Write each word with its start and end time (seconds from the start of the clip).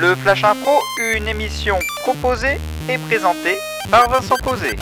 Le 0.00 0.14
Flash 0.14 0.44
Impro, 0.44 0.80
une 0.98 1.28
émission 1.28 1.78
proposée 2.00 2.58
et 2.88 2.96
présentée 2.96 3.58
par 3.90 4.08
Vincent 4.08 4.36
Posé. 4.42 4.74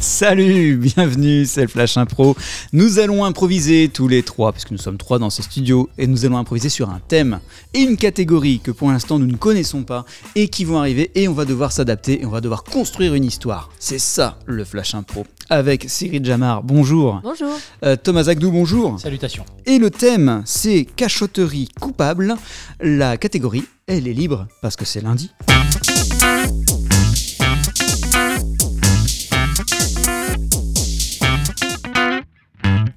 Salut, 0.00 0.76
bienvenue, 0.76 1.44
c'est 1.44 1.62
le 1.62 1.68
Flash 1.68 1.96
Impro. 1.96 2.36
Nous 2.72 3.00
allons 3.00 3.24
improviser 3.24 3.88
tous 3.92 4.06
les 4.06 4.22
trois, 4.22 4.52
puisque 4.52 4.70
nous 4.70 4.78
sommes 4.78 4.96
trois 4.96 5.18
dans 5.18 5.28
ce 5.28 5.42
studio, 5.42 5.90
et 5.98 6.06
nous 6.06 6.24
allons 6.24 6.38
improviser 6.38 6.68
sur 6.68 6.88
un 6.90 7.00
thème 7.00 7.40
et 7.74 7.80
une 7.80 7.96
catégorie 7.96 8.60
que 8.60 8.70
pour 8.70 8.90
l'instant 8.90 9.18
nous 9.18 9.26
ne 9.26 9.36
connaissons 9.36 9.82
pas 9.82 10.04
et 10.36 10.48
qui 10.48 10.64
vont 10.64 10.78
arriver, 10.78 11.10
et 11.16 11.26
on 11.26 11.32
va 11.34 11.44
devoir 11.44 11.72
s'adapter 11.72 12.22
et 12.22 12.26
on 12.26 12.30
va 12.30 12.40
devoir 12.40 12.62
construire 12.62 13.14
une 13.14 13.24
histoire. 13.24 13.70
C'est 13.80 13.98
ça 13.98 14.38
le 14.46 14.64
Flash 14.64 14.94
Impro. 14.94 15.26
Avec 15.50 15.86
Cyril 15.88 16.24
Jamar, 16.24 16.62
bonjour. 16.62 17.20
Bonjour. 17.24 17.58
Euh, 17.84 17.96
Thomas 17.96 18.28
Agdou, 18.28 18.52
bonjour. 18.52 19.00
Salutations. 19.00 19.46
Et 19.66 19.78
le 19.78 19.90
thème, 19.90 20.42
c'est 20.44 20.84
cachotterie 20.84 21.70
coupable. 21.80 22.36
La 22.80 23.16
catégorie, 23.16 23.64
elle 23.86 24.06
est 24.06 24.14
libre 24.14 24.46
parce 24.62 24.76
que 24.76 24.84
c'est 24.84 25.00
lundi. 25.00 25.32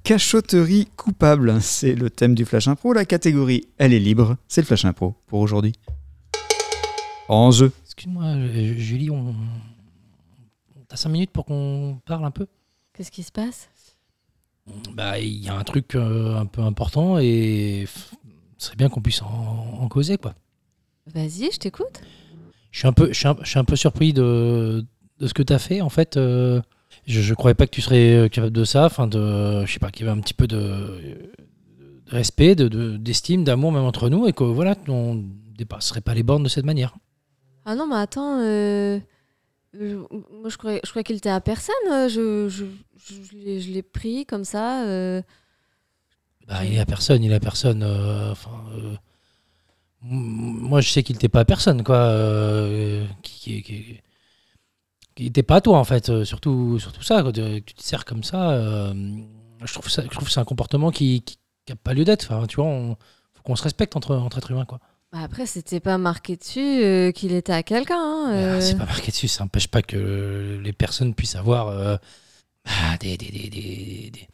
Cachotterie 0.04 0.88
coupable, 0.98 1.62
c'est 1.62 1.94
le 1.94 2.10
thème 2.10 2.34
du 2.36 2.44
Flash 2.46 2.68
Impro. 2.68 2.94
La 2.94 3.06
catégorie, 3.06 3.68
elle 3.78 3.94
est 3.94 4.00
libre, 4.00 4.36
c'est 4.48 4.62
le 4.62 4.66
Flash 4.66 4.84
Impro 4.86 5.16
pour 5.28 5.40
aujourd'hui. 5.40 5.74
En 7.28 7.52
jeu. 7.52 7.72
Excuse-moi, 7.86 8.26
euh, 8.26 8.74
Julie, 8.78 9.10
on... 9.12 9.36
t'as 10.88 10.96
5 10.98 11.10
minutes 11.10 11.32
pour 11.32 11.46
qu'on 11.46 12.00
parle 12.06 12.26
un 12.26 12.32
peu 12.32 12.48
Qu'est-ce 12.94 13.12
qui 13.12 13.24
se 13.24 13.32
passe? 13.32 13.70
Bah, 14.94 15.18
il 15.20 15.44
y 15.44 15.50
a 15.50 15.56
un 15.56 15.64
truc 15.64 15.96
euh, 15.96 16.36
un 16.38 16.46
peu 16.46 16.62
important 16.62 17.18
et 17.20 17.86
ce 18.58 18.66
serait 18.68 18.76
bien 18.76 18.90
qu'on 18.90 19.02
puisse 19.02 19.22
en, 19.22 19.28
en 19.82 19.88
causer, 19.88 20.18
quoi. 20.18 20.34
Vas-y, 21.14 21.50
je 21.52 21.58
t'écoute. 21.58 22.02
Je 22.72 22.80
suis 22.80 22.88
un 22.88 22.94
peu, 22.94 23.08
je 23.08 23.18
suis 23.18 23.28
un, 23.28 23.36
je 23.42 23.50
suis 23.50 23.60
un 23.60 23.64
peu 23.64 23.76
surpris 23.76 24.14
de, 24.14 24.86
de 25.20 25.28
ce 25.28 25.34
que 25.34 25.44
t'as 25.44 25.60
fait, 25.60 25.82
en 25.82 25.90
fait. 25.90 26.18
euh, 26.18 26.62
je, 27.08 27.22
je 27.22 27.34
croyais 27.34 27.56
pas 27.56 27.66
que 27.68 27.72
tu 27.72 27.82
serais 27.82 28.14
euh, 28.16 28.28
capable 28.30 28.54
de 28.54 28.64
ça, 28.64 28.86
enfin, 28.86 29.08
de, 29.08 29.66
je 29.66 29.72
sais 29.74 29.80
pas, 29.80 29.92
qu'il 29.92 30.06
y 30.06 30.10
avait 30.10 30.18
un 30.18 30.22
petit 30.22 30.34
peu 30.34 30.48
de, 30.48 30.58
de 30.58 31.32
respect, 32.08 32.56
de, 32.56 32.68
de- 32.68 32.98
d'estime, 32.98 33.44
d'amour 33.44 33.72
même 33.72 33.84
entre 33.84 34.10
nous 34.10 34.28
et 34.28 34.34
que, 34.34 34.44
voilà, 34.44 34.76
on 34.88 35.24
dépasserait 35.58 36.02
pas 36.02 36.14
les 36.14 36.24
bornes 36.24 36.44
de 36.44 36.50
cette 36.50 36.66
manière. 36.66 36.96
Ah 37.66 37.76
non, 37.76 37.88
mais 37.88 37.96
attends. 37.96 38.40
euh, 38.42 39.00
je- 39.74 39.96
moi, 40.32 40.50
je 40.50 40.58
croyais, 40.58 40.82
je 40.84 40.90
croyais 40.90 41.04
qu'il 41.04 41.16
était 41.18 41.30
à 41.30 41.42
personne. 41.42 41.76
euh, 41.92 42.10
Je, 42.10 42.50
je, 42.50 42.66
je, 43.60 43.70
l'ai- 43.72 43.82
pris 43.84 44.26
comme 44.26 44.44
ça. 44.44 44.84
euh. 44.86 45.22
Bah, 46.48 46.66
il 46.66 46.74
est 46.74 46.80
à 46.80 46.86
personne, 46.86 47.24
il 47.24 47.32
est 47.32 47.36
à 47.36 47.40
personne. 47.40 47.84
euh, 47.84 48.32
enfin, 48.32 48.64
moi, 50.02 50.82
je 50.82 50.90
sais 50.90 51.04
qu'il 51.04 51.16
n'était 51.16 51.30
pas 51.30 51.42
à 51.42 51.46
personne, 51.46 51.84
quoi. 51.84 52.16
qui, 53.22 53.40
qui, 53.40 53.62
qui- 53.64 54.02
qui 55.16 55.28
était 55.28 55.44
pas 55.44 55.58
à 55.58 55.62
toi, 55.62 55.78
en 55.80 55.84
fait. 55.84 56.10
euh, 56.10 56.24
surtout, 56.26 56.80
surtout 56.80 57.04
ça, 57.04 57.22
que 57.24 57.60
tu 57.60 57.74
te 57.74 57.84
sers 57.84 58.06
comme 58.06 58.24
ça. 58.24 58.52
euh, 58.52 58.94
je 59.64 59.74
trouve 59.74 59.90
ça, 59.90 60.02
je 60.04 60.08
trouve 60.10 60.26
que 60.26 60.32
c'est 60.32 60.40
un 60.40 60.44
comportement 60.46 60.92
qui 60.92 61.24
n'a 61.70 61.76
pas 61.76 61.94
lieu 61.94 62.04
d'être. 62.06 62.32
Enfin, 62.32 62.46
tu 62.48 62.56
vois, 62.58 62.66
on, 62.66 62.96
faut 63.34 63.44
qu'on 63.44 63.56
se 63.56 63.64
respecte 63.64 63.96
entre, 63.96 64.16
entre 64.16 64.38
êtres 64.40 64.52
humains, 64.52 64.66
quoi. 64.66 64.80
Bah, 65.14 65.20
après, 65.24 65.46
c'était 65.46 65.82
pas 65.82 65.98
marqué 65.98 66.38
dessus 66.38 66.60
euh, 66.84 67.12
qu'il 67.12 67.34
était 67.34 67.52
à 67.54 67.64
quelqu'un. 67.64 68.00
hein, 68.00 68.26
Ah, 68.30 68.34
euh. 68.34 68.62
C'est 68.62 68.78
pas 68.78 68.86
marqué 68.86 69.12
dessus, 69.12 69.28
ça 69.28 69.44
n'empêche 69.44 69.68
pas 69.68 69.82
que 69.82 70.60
les 70.64 70.72
personnes 70.74 71.14
puissent 71.14 71.36
avoir 71.36 71.68
euh, 71.68 71.98
ah, 72.66 72.96
des, 73.00 73.18
des, 73.18 73.30
des, 73.30 73.50
des- 74.10 74.28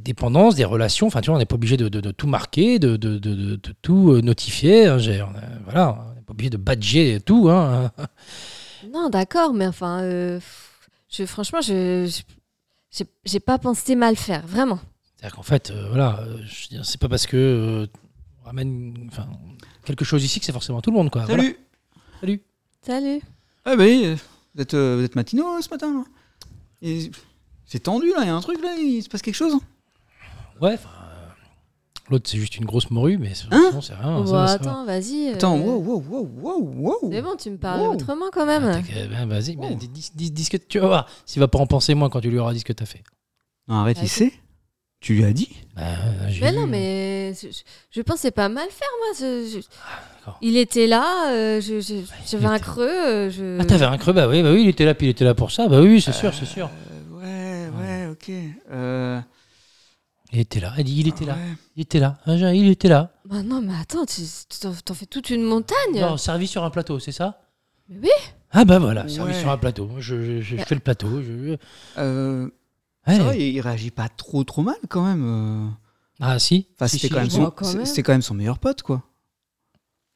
dépendances, 0.00 0.56
des 0.56 0.64
relations. 0.64 1.06
Enfin, 1.06 1.20
tu 1.20 1.26
vois, 1.28 1.36
on 1.36 1.38
n'est 1.38 1.46
pas 1.46 1.54
obligé 1.54 1.76
de, 1.76 1.88
de- 1.88 2.00
de 2.00 2.10
tout 2.10 2.26
marquer, 2.26 2.80
de, 2.80 2.96
de- 2.96 3.18
de- 3.18 3.34
de- 3.34 3.56
de 3.56 3.74
tout 3.80 4.20
notifier. 4.22 4.86
hein. 4.86 4.98
On 4.98 5.38
a- 5.38 5.62
voilà, 5.64 5.98
on 6.10 6.14
n'est 6.16 6.20
pas 6.22 6.32
obligé 6.32 6.50
de 6.50 6.56
badger 6.56 7.20
tout. 7.24 7.48
Hein. 7.48 7.92
Non, 8.90 9.08
d'accord, 9.08 9.52
mais 9.54 9.66
enfin, 9.66 10.02
euh, 10.02 10.40
je, 11.10 11.24
franchement, 11.26 11.60
je, 11.60 12.10
j'ai- 13.24 13.40
pas 13.40 13.58
pensé 13.58 13.94
mal 13.94 14.16
faire, 14.16 14.46
vraiment. 14.46 14.78
C'est-à-dire 15.16 15.36
qu'en 15.36 15.42
fait, 15.42 15.70
euh, 15.70 15.88
voilà, 15.88 16.20
euh, 16.20 16.38
je 16.46 16.62
veux 16.64 16.68
dire, 16.76 16.84
c'est 16.84 17.00
pas 17.00 17.08
parce 17.08 17.26
que 17.26 17.36
euh, 17.36 17.86
on 18.42 18.46
ramène 18.46 19.08
enfin, 19.10 19.26
quelque 19.84 20.04
chose 20.04 20.24
ici 20.24 20.38
que 20.40 20.46
c'est 20.46 20.52
forcément 20.52 20.80
tout 20.80 20.90
le 20.90 20.96
monde. 20.96 21.10
Quoi. 21.10 21.24
Voilà. 21.24 21.42
Salut 21.42 21.56
Salut. 22.20 22.42
Salut. 22.82 23.20
Ah 23.64 23.74
oui, 23.78 24.02
euh, 24.04 24.16
vous 24.54 24.62
êtes, 24.62 24.74
vous 24.74 25.02
êtes 25.02 25.14
matinaux 25.16 25.60
ce 25.62 25.70
matin 25.70 26.04
C'est 27.66 27.80
tendu 27.82 28.08
là, 28.10 28.18
il 28.20 28.26
y 28.26 28.30
a 28.30 28.34
un 28.34 28.40
truc 28.40 28.60
là, 28.62 28.74
il 28.76 29.02
se 29.02 29.08
passe 29.08 29.22
quelque 29.22 29.34
chose 29.34 29.54
Ouais, 30.60 30.74
enfin, 30.74 30.90
l'autre 32.10 32.28
c'est 32.30 32.38
juste 32.38 32.56
une 32.56 32.64
grosse 32.64 32.90
morue, 32.90 33.18
mais 33.18 33.34
c'est- 33.34 33.46
Hein 33.50 33.70
c'est 33.82 33.94
rien. 33.94 34.18
Bon, 34.20 34.26
ça- 34.26 34.32
bah, 34.32 34.46
ça 34.48 34.58
va. 34.58 34.70
attends, 34.70 34.84
vas-y. 34.84 35.28
euh, 35.28 35.34
Attends, 35.34 35.56
wow, 35.58 35.78
wow, 35.82 36.04
wow, 36.08 36.30
wow, 36.40 36.72
wow 37.02 37.10
C'est 37.12 37.22
bon, 37.22 37.36
tu 37.36 37.50
me 37.50 37.56
parles 37.58 37.80
Wow. 37.80 37.94
autrement 37.94 38.26
quand 38.32 38.46
même. 38.46 38.64
Ah, 38.64 39.06
ben, 39.10 39.26
Vas-y, 39.26 39.56
Oh. 39.60 39.66
dis, 39.78 39.88
dis- 39.88 40.10
dis- 40.14 40.30
dis 40.30 40.44
ce 40.44 40.50
que 40.50 40.56
tu 40.56 40.78
vas 40.78 40.86
voir. 40.86 41.06
S'il 41.26 41.40
va 41.40 41.48
pas 41.48 41.58
en 41.58 41.66
penser 41.66 41.94
moins 41.94 42.08
quand 42.10 42.20
tu 42.20 42.30
lui 42.30 42.38
auras 42.38 42.52
dit 42.52 42.60
ce 42.60 42.64
que 42.64 42.72
t'as 42.72 42.86
fait. 42.86 43.02
Non, 43.68 43.76
arrête, 43.76 43.98
il 44.02 44.08
sait 44.08 44.32
Tu 45.00 45.14
lui 45.14 45.24
as 45.24 45.32
dit 45.34 45.50
Bah, 45.76 45.82
j'ai 46.30 46.40
Mais 46.40 46.50
vu. 46.52 46.56
non, 46.58 46.66
mais 46.66 47.34
je, 47.34 47.48
je- 47.90 48.00
pensais 48.00 48.30
pas 48.30 48.48
mal 48.48 48.66
faire, 48.70 48.88
moi. 49.00 49.08
je- 49.20 49.48
je- 49.50 49.58
d'accord. 50.18 50.38
il 50.40 50.56
était 50.56 50.86
là, 50.86 51.30
euh, 51.30 51.60
je- 51.60 51.80
je- 51.80 52.04
j'avais 52.26 52.46
un 52.46 52.58
creux. 52.58 52.88
euh, 52.88 53.28
je... 53.30 53.58
Ah, 53.60 53.64
t'avais 53.66 53.84
un 53.84 53.98
creux, 53.98 54.14
bah 54.14 54.28
oui, 54.28 54.42
bah 54.42 54.50
oui, 54.52 54.62
il 54.62 54.68
était 54.70 54.86
là, 54.86 54.94
puis 54.94 55.08
il 55.08 55.10
était 55.10 55.24
là 55.26 55.34
pour 55.34 55.50
ça. 55.50 55.68
Bah 55.68 55.80
oui, 55.82 56.00
c'est 56.00 56.12
sûr, 56.12 56.32
c'est 56.32 56.46
sûr. 56.46 56.70
Ouais, 57.12 57.68
ouais, 57.78 58.06
ok. 58.12 58.30
Euh, 58.70 59.20
Il 60.34 60.40
était 60.40 60.60
là, 60.60 60.72
elle 60.76 60.84
dit, 60.84 60.96
il 61.00 61.08
était 61.08 61.24
là, 61.24 61.34
ouais. 61.34 61.56
il 61.76 61.82
était 61.82 62.00
là, 62.00 62.18
Ah, 62.26 62.34
il 62.34 62.68
était 62.68 62.88
là. 62.88 63.12
Bah 63.24 63.42
non, 63.42 63.62
mais 63.62 63.72
attends, 63.80 64.04
tu 64.04 64.22
tu 64.48 64.58
t'en 64.60 64.72
t'en 64.84 64.94
fais 64.94 65.06
toute 65.06 65.30
une 65.30 65.44
montagne. 65.44 65.76
Non, 65.94 66.16
servi 66.16 66.46
sur 66.48 66.64
un 66.64 66.70
plateau, 66.70 66.98
c'est 66.98 67.12
ça? 67.12 67.40
Mais 67.88 67.98
oui. 68.02 68.10
Ah 68.50 68.64
bah 68.64 68.78
voilà, 68.78 69.06
servi 69.08 69.32
Ouais. 69.32 69.40
sur 69.40 69.50
un 69.50 69.56
plateau. 69.58 69.88
Je, 69.98 70.22
je- 70.22 70.40
je- 70.40 70.56
je 70.56 70.62
fais 70.64 70.74
le 70.74 70.80
plateau. 70.80 71.22
Je... 71.22 71.56
Euh, 71.98 72.48
Ouais. 73.06 73.16
ça 73.16 73.22
va, 73.22 73.36
il, 73.36 73.42
il 73.42 73.60
réagit 73.60 73.90
pas 73.90 74.08
trop 74.08 74.42
trop 74.44 74.62
mal 74.62 74.76
quand 74.88 75.04
même. 75.04 75.24
euh. 75.24 75.68
Ah 76.20 76.38
si. 76.38 76.66
Enfin, 76.74 76.88
Si, 76.88 76.98
c'était 76.98 77.08
si, 77.08 77.12
quand, 77.14 77.20
même 77.20 77.30
je 77.30 77.34
son- 77.36 77.50
quand 77.50 77.64
c'est- 77.66 77.76
même. 77.76 77.86
c'était 77.86 78.02
quand 78.02 78.12
même 78.12 78.22
son 78.22 78.34
meilleur 78.34 78.58
pote 78.58 78.82
quoi. 78.82 79.02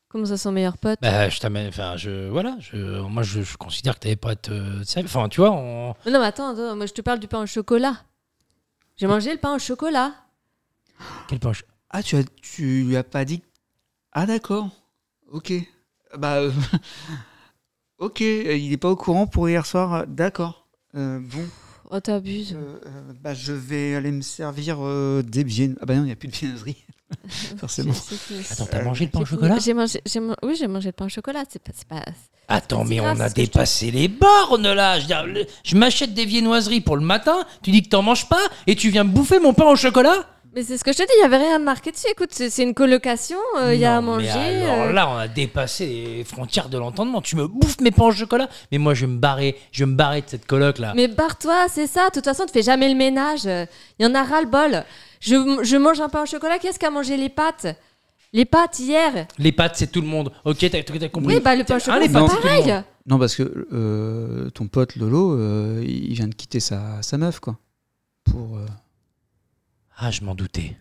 Comment 0.09 0.25
ça, 0.25 0.39
son 0.39 0.53
meilleur 0.53 0.79
pote? 0.79 0.99
Bah, 1.03 1.29
je 1.29 1.39
t'amène, 1.39 1.69
enfin, 1.69 1.97
je, 1.99 2.29
voilà, 2.31 2.56
je, 2.61 3.00
moi, 3.03 3.23
je, 3.23 3.43
je 3.43 3.56
considère 3.59 3.95
que 3.97 4.00
t'avais 4.00 4.17
pas 4.17 4.31
à 4.31 4.37
te, 4.37 4.83
sérieux. 4.83 5.06
enfin, 5.06 5.29
tu 5.29 5.41
vois, 5.43 5.50
on, 5.53 5.89
Non, 5.89 5.95
mais 6.06 6.25
attends, 6.25 6.49
attends, 6.53 6.75
moi 6.77 6.87
je 6.87 6.95
te 6.95 7.03
parle 7.03 7.19
du 7.19 7.29
pain 7.29 7.43
au 7.43 7.47
chocolat. 7.47 7.95
J'ai 8.98 9.06
mangé 9.06 9.32
le 9.32 9.38
pain 9.38 9.54
au 9.54 9.59
chocolat. 9.59 10.12
quel 11.28 11.38
penche. 11.38 11.64
Ah, 11.91 12.03
tu, 12.03 12.16
as, 12.16 12.25
tu 12.42 12.82
lui 12.82 12.97
as 12.97 13.04
pas 13.04 13.25
dit. 13.25 13.42
Ah, 14.12 14.26
d'accord. 14.26 14.70
Ok. 15.31 15.53
Bah. 16.16 16.38
euh, 16.38 16.53
ok, 17.98 18.20
il 18.20 18.72
est 18.72 18.76
pas 18.76 18.91
au 18.91 18.97
courant 18.97 19.26
pour 19.26 19.48
hier 19.48 19.64
soir. 19.64 20.06
D'accord. 20.06 20.66
Euh, 20.97 21.20
bon. 21.20 21.47
Oh, 21.91 22.00
t'abuses. 22.00 22.54
Euh, 22.54 22.81
euh, 22.87 23.12
bah, 23.20 23.34
je 23.34 23.53
vais 23.53 23.94
aller 23.94 24.10
me 24.10 24.20
servir 24.20 24.78
euh, 24.81 25.22
des 25.22 25.44
biens. 25.44 25.75
Ah, 25.81 25.87
bah 25.87 25.94
non, 25.94 26.03
il 26.03 26.06
n'y 26.06 26.12
a 26.12 26.16
plus 26.16 26.28
de 26.28 26.34
viennoiserie. 26.34 26.84
forcément. 27.59 27.93
Attends, 28.50 28.66
t'as 28.71 28.83
mangé 28.83 29.05
le 29.06 29.11
pain 29.11 29.21
au 29.21 29.25
chocolat 29.25 29.56
J'ai 29.59 29.75
mangé, 29.75 30.00
oui, 30.43 30.56
j'ai 30.59 30.66
mangé 30.66 30.89
le 30.89 30.93
pain 30.93 31.06
au 31.06 31.09
chocolat. 31.09 31.44
C'est 31.49 31.62
pas, 31.62 31.72
c'est 31.75 31.89
pas. 31.89 32.03
Attends, 32.50 32.83
C'est 32.84 32.89
mais 32.89 33.00
on 33.00 33.21
a 33.21 33.28
dépassé 33.28 33.91
les 33.91 34.09
bornes 34.09 34.72
là. 34.72 34.97
Je, 34.97 35.03
veux 35.03 35.06
dire, 35.09 35.27
le- 35.27 35.47
je 35.65 35.77
m'achète 35.77 36.15
des 36.15 36.25
viennoiseries 36.25 36.81
pour 36.81 36.97
le 36.97 37.05
matin. 37.05 37.44
Tu 37.62 37.71
dis 37.71 37.83
que 37.83 37.88
t'en 37.91 38.03
manges 38.03 38.28
pas 38.28 38.41
et 38.67 38.75
tu 38.75 38.88
viens 38.91 39.05
me 39.05 39.11
bouffer 39.11 39.38
mon 39.38 39.53
pain 39.53 39.67
au 39.67 39.77
chocolat 39.77 40.25
Mais 40.55 40.62
c'est 40.62 40.78
ce 40.78 40.83
que 40.84 40.93
je 40.93 40.97
te 40.99 41.03
dis, 41.03 41.12
il 41.19 41.22
y 41.22 41.25
avait 41.27 41.37
rien 41.37 41.59
de 41.59 41.65
marqué 41.65 41.91
dessus. 41.93 42.06
Écoute, 42.11 42.31
c'est 42.33 42.49
c'est 42.49 42.62
une 42.62 42.72
colocation, 42.72 43.37
euh, 43.61 43.75
il 43.75 43.81
y 43.81 43.84
a 43.84 43.99
à 43.99 44.00
manger. 44.00 44.33
Mais 44.34 44.62
alors 44.62 44.87
euh. 44.87 44.93
là, 44.93 45.11
on 45.11 45.17
a 45.19 45.28
dépassé 45.28 45.87
les 45.87 46.25
frontières 46.25 46.71
de 46.71 46.78
l'entendement. 46.78 47.21
Tu 47.21 47.37
me 47.37 47.47
bouffes 47.47 47.83
mes 47.83 47.91
pains 47.91 48.05
au 48.06 48.12
chocolat, 48.12 48.49
mais 48.72 48.78
moi 48.78 48.94
je 48.94 49.05
vais 49.05 49.12
me 49.12 49.19
barrer, 49.19 49.55
je 49.71 49.84
vais 49.84 49.91
me 49.91 49.97
barrer 49.97 50.22
de 50.22 50.28
cette 50.31 50.47
coloc 50.47 50.78
là. 50.78 50.94
Mais 50.97 51.06
barre-toi, 51.06 51.67
c'est 51.71 51.87
ça. 51.87 52.06
De 52.09 52.12
toute 52.15 52.25
façon, 52.25 52.47
tu 52.47 52.53
fais 52.55 52.62
jamais 52.62 52.88
le 52.88 52.94
ménage. 52.97 53.44
Il 53.44 53.67
y 54.00 54.06
en 54.06 54.15
a 54.15 54.22
ras 54.22 54.41
le 54.41 54.47
bol. 54.49 54.84
Je, 55.21 55.61
je 55.62 55.77
mange 55.77 56.01
un 56.01 56.09
pain 56.09 56.23
au 56.23 56.27
chocolat. 56.27 56.59
Qu'est-ce 56.59 56.79
qu'a 56.79 56.91
mangé 56.91 57.17
les 57.17 57.29
pâtes? 57.29 57.67
Les 58.33 58.45
pâtes 58.45 58.79
hier? 58.79 59.27
Les 59.39 59.53
pâtes, 59.53 59.77
c'est 59.77 59.91
tout 59.91 60.01
le 60.03 60.06
monde. 60.06 60.31
Ok, 60.45 60.59
t'as 60.71 60.83
compris. 61.09 61.37
Oui, 61.37 61.41
bah 61.43 61.56
le 61.56 61.65
pain 61.65 61.75
au 61.75 61.76
Ah, 61.76 61.81
chocolat, 61.81 61.99
les 62.00 62.06
c'est 62.09 62.12
pâtes, 62.12 62.31
c'est 62.31 62.41
pareil. 62.43 62.67
monde. 62.73 62.85
Non, 63.06 63.19
parce 63.19 63.35
que 63.35 63.67
euh, 63.73 64.50
ton 64.50 64.69
pote 64.69 64.97
Lolo, 64.97 65.32
euh, 65.35 65.82
il 65.87 66.12
vient 66.12 66.29
de 66.29 66.35
quitter 66.35 66.61
sa, 66.61 67.00
sa 67.03 67.17
meuf, 67.17 67.41
quoi. 67.41 67.56
Pour. 68.25 68.59
euh, 68.59 68.67
Ah, 69.97 70.11
je 70.11 70.23
m'en 70.23 70.35
doutais. 70.35 70.76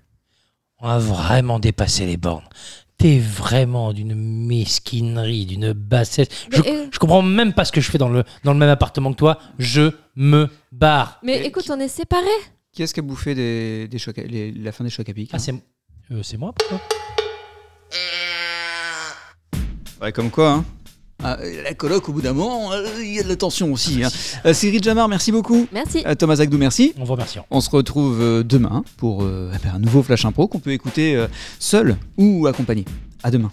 On 0.79 0.87
a 0.89 0.99
vraiment 0.99 1.57
dépassé 1.59 2.05
les 2.05 2.17
bornes. 2.17 2.43
T'es 2.97 3.17
vraiment 3.19 3.93
d'une 3.93 4.13
mesquinerie, 4.15 5.45
d'une 5.45 5.71
bassesse. 5.73 6.27
Je, 6.51 6.61
Mais, 6.61 6.69
euh, 6.71 6.87
je 6.91 6.99
comprends 6.99 7.21
même 7.21 7.53
pas 7.53 7.63
ce 7.63 7.71
que 7.71 7.79
je 7.79 7.89
fais 7.89 7.97
dans 7.97 8.09
le, 8.09 8.23
dans 8.43 8.53
le 8.53 8.59
même 8.59 8.69
appartement 8.69 9.11
que 9.11 9.17
toi. 9.17 9.39
Je 9.57 9.91
me 10.15 10.49
barre. 10.71 11.19
Mais 11.23 11.45
écoute, 11.45 11.63
qui- 11.63 11.71
on 11.71 11.79
est 11.79 11.87
séparés. 11.87 12.25
Qui 12.77 12.83
est-ce 12.83 12.93
qui 12.93 12.99
a 12.99 13.03
bouffé 13.03 13.33
des, 13.33 13.87
des 13.87 13.97
chocs 13.97 14.19
à- 14.19 14.21
les- 14.21 14.51
la 14.51 14.71
fin 14.71 14.83
des 14.83 14.91
chocs 14.91 15.09
à 15.09 15.13
pic 15.15 15.31
Ah, 15.33 15.37
hein 15.37 15.39
c'est 15.39 15.51
euh, 16.11 16.21
c'est 16.21 16.37
moi 16.37 16.53
pourquoi 16.53 16.79
Ouais, 19.99 20.11
comme 20.11 20.29
quoi, 20.29 20.51
hein. 20.51 20.65
Ah, 21.23 21.39
la 21.63 21.73
coloc, 21.73 22.07
au 22.07 22.13
bout 22.13 22.21
d'un 22.21 22.33
moment, 22.33 22.71
euh, 22.73 22.85
il 22.99 23.15
y 23.15 23.19
a 23.19 23.23
de 23.23 23.29
la 23.29 23.35
tension 23.35 23.73
aussi. 23.73 24.03
Hein. 24.03 24.09
Euh, 24.45 24.53
Cyril 24.53 24.83
Jamar, 24.83 25.07
merci 25.07 25.31
beaucoup. 25.31 25.65
Merci. 25.73 26.03
Euh, 26.05 26.13
Thomas 26.13 26.39
Agdou, 26.39 26.59
merci. 26.59 26.93
On 26.99 27.03
vous 27.03 27.13
remercie. 27.13 27.39
On 27.49 27.61
se 27.61 27.71
retrouve 27.71 28.21
euh, 28.21 28.43
demain 28.43 28.83
pour 28.97 29.23
euh, 29.23 29.51
eh 29.55 29.57
ben, 29.65 29.73
un 29.73 29.79
nouveau 29.79 30.03
Flash 30.03 30.25
Impro 30.25 30.47
qu'on 30.47 30.59
peut 30.59 30.71
écouter 30.71 31.15
euh, 31.15 31.25
seul 31.57 31.97
ou 32.17 32.45
accompagné. 32.45 32.85
À 33.23 33.31
demain. 33.31 33.49